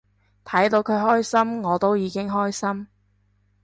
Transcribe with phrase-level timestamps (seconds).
[0.43, 2.87] 睇到佢開心我都已經開心